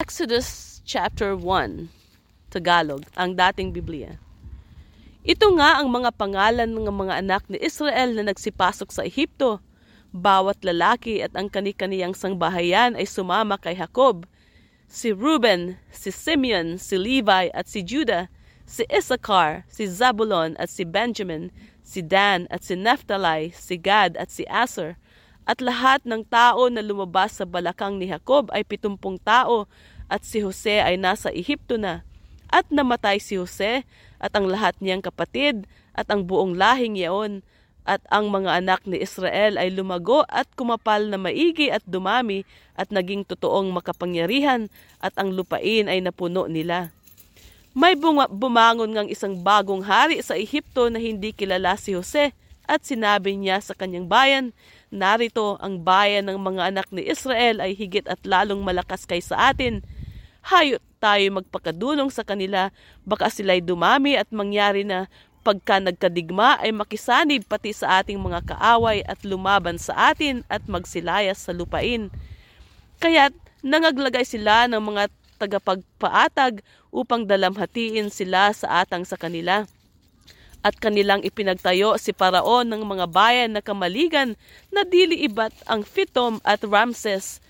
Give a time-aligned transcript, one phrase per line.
[0.00, 1.92] Exodus chapter 1,
[2.48, 4.16] Tagalog, ang dating Biblia.
[5.28, 9.60] Ito nga ang mga pangalan ng mga anak ni Israel na nagsipasok sa Ehipto.
[10.08, 14.24] Bawat lalaki at ang kani-kaniyang sangbahayan ay sumama kay Jacob.
[14.88, 18.32] Si Reuben, si Simeon, si Levi at si Judah,
[18.64, 21.52] si Issachar, si Zabulon at si Benjamin,
[21.84, 24.96] si Dan at si Naphtali, si Gad at si Aser,
[25.50, 29.66] at lahat ng tao na lumabas sa balakang ni Jacob ay pitumpung tao
[30.06, 32.06] at si Jose ay nasa Ehipto na.
[32.46, 33.82] At namatay si Jose
[34.22, 37.42] at ang lahat niyang kapatid at ang buong lahing yaon
[37.82, 42.46] at ang mga anak ni Israel ay lumago at kumapal na maigi at dumami
[42.78, 44.70] at naging totoong makapangyarihan
[45.02, 46.94] at ang lupain ay napuno nila.
[47.74, 52.30] May bunga, bumangon ngang isang bagong hari sa Ehipto na hindi kilala si Jose
[52.66, 54.44] at sinabi niya sa kanyang bayan,
[54.90, 59.86] Narito ang bayan ng mga anak ni Israel ay higit at lalong malakas kaysa atin
[60.44, 62.68] hayot tayo magpakadulong sa kanila,
[63.04, 65.08] baka sila'y dumami at mangyari na
[65.40, 71.40] pagka nagkadigma ay makisanib pati sa ating mga kaaway at lumaban sa atin at magsilayas
[71.40, 72.12] sa lupain.
[73.00, 73.32] Kaya't
[73.64, 75.08] nangaglagay sila ng mga
[75.40, 76.60] tagapagpaatag
[76.92, 79.64] upang dalamhatiin sila sa atang sa kanila.
[80.60, 84.36] At kanilang ipinagtayo si Paraon ng mga bayan na kamaligan
[84.68, 87.40] na dili ibat ang Fitom at Ramses.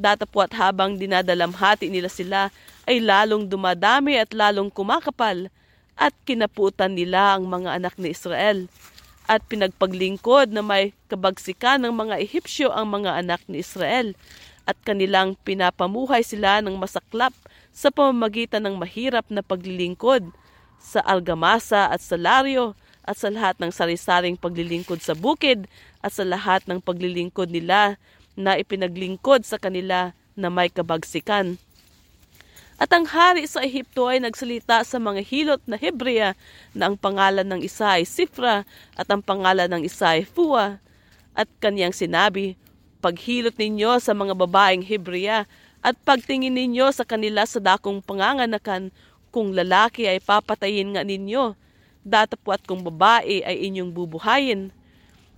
[0.00, 2.48] Datapwat habang dinadalamhati nila sila
[2.88, 5.52] ay lalong dumadami at lalong kumakapal
[5.94, 8.66] at kinaputan nila ang mga anak ni Israel.
[9.28, 14.16] At pinagpaglingkod na may kabagsikan ng mga Ehipsyo ang mga anak ni Israel
[14.64, 17.36] at kanilang pinapamuhay sila ng masaklap
[17.72, 20.32] sa pamamagitan ng mahirap na paglilingkod
[20.84, 22.76] sa algamasa at salaryo
[23.08, 25.64] at sa lahat ng sarisaring paglilingkod sa bukid
[26.04, 27.96] at sa lahat ng paglilingkod nila
[28.36, 31.56] na ipinaglingkod sa kanila na may kabagsikan.
[32.74, 36.34] At ang hari sa Ehipto ay nagsalita sa mga hilot na Hebrea
[36.74, 38.66] na ang pangalan ng isa ay Sifra
[38.98, 40.82] at ang pangalan ng isa ay Fua.
[41.38, 42.58] At kanyang sinabi,
[42.98, 45.46] Paghilot ninyo sa mga babaeng Hebrea
[45.86, 48.90] at pagtingin ninyo sa kanila sa dakong panganganakan
[49.34, 51.58] kung lalaki ay papatayin nga ninyo,
[52.06, 54.70] datapwat kung babae ay inyong bubuhayin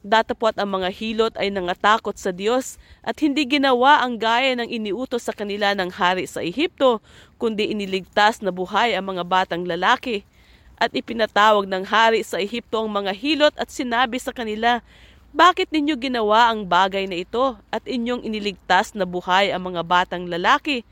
[0.06, 5.26] Datapwat ang mga hilot ay nangatakot sa Diyos at hindi ginawa ang gaya ng iniutos
[5.26, 7.02] sa kanila ng hari sa Ehipto,
[7.42, 10.22] kundi iniligtas na buhay ang mga batang lalaki.
[10.78, 14.78] At ipinatawag ng hari sa Ehipto ang mga hilot at sinabi sa kanila,
[15.34, 20.30] Bakit ninyo ginawa ang bagay na ito at inyong iniligtas na buhay ang mga batang
[20.30, 20.86] lalaki?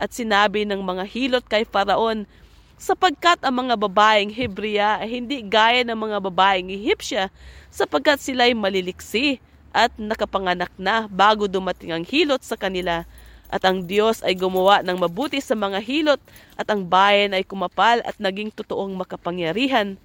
[0.00, 2.24] At sinabi ng mga hilot kay Faraon,
[2.74, 7.30] sapagkat ang mga babaeng Hebrea ay hindi gaya ng mga babaeng Ehipsya
[7.70, 9.38] sapagkat sila'y maliliksi
[9.74, 13.02] at nakapanganak na bago dumating ang hilot sa kanila.
[13.50, 16.18] At ang Diyos ay gumawa ng mabuti sa mga hilot
[16.58, 19.98] at ang bayan ay kumapal at naging totoong makapangyarihan.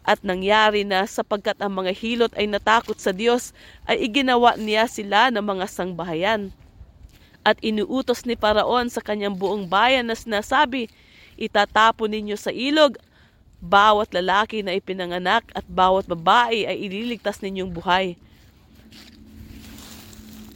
[0.00, 3.52] At nangyari na sapagkat ang mga hilot ay natakot sa Diyos
[3.84, 6.52] ay iginawa niya sila ng mga sangbahayan.
[7.40, 10.92] At inuutos ni Paraon sa kanyang buong bayan na sinasabi,
[11.40, 13.00] Itatapon ninyo sa ilog
[13.64, 18.20] bawat lalaki na ipinanganak at bawat babae ay ililigtas ninyong buhay.